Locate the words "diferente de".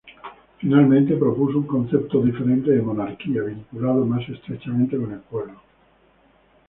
2.23-2.81